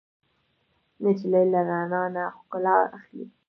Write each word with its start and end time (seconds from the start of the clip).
نجلۍ 1.03 1.43
له 1.53 1.59
رڼا 1.69 2.03
نه 2.15 2.23
ښکلا 2.37 2.75
اخلي. 2.97 3.25